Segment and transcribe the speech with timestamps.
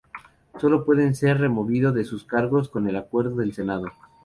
[0.59, 3.91] Sólo pueden ser removido de sus cargos con acuerdo del Senado.